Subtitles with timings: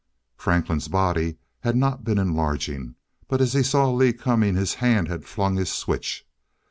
[0.35, 2.95] Franklin's body had not been enlarging,
[3.27, 6.25] but as he saw Lee coming, his hand had flung his switch.